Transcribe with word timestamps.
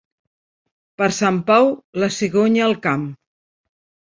Per 1.01 1.09
Sant 1.17 1.37
Pau, 1.49 1.69
la 2.05 2.11
cigonya 2.17 2.67
al 2.71 2.75
camp. 2.87 3.05